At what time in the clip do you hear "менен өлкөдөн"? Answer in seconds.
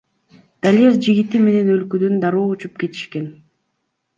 1.45-2.17